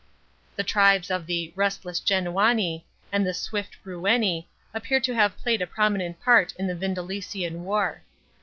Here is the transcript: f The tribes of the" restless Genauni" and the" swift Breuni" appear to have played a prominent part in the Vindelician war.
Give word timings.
f 0.49 0.55
The 0.55 0.63
tribes 0.63 1.11
of 1.11 1.27
the" 1.27 1.53
restless 1.55 1.99
Genauni" 1.99 2.85
and 3.11 3.23
the" 3.23 3.35
swift 3.45 3.77
Breuni" 3.83 4.47
appear 4.73 4.99
to 4.99 5.13
have 5.13 5.37
played 5.37 5.61
a 5.61 5.67
prominent 5.67 6.19
part 6.19 6.55
in 6.57 6.65
the 6.65 6.73
Vindelician 6.73 7.59
war. 7.59 8.01